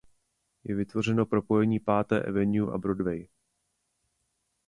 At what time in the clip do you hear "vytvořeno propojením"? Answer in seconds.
0.75-1.81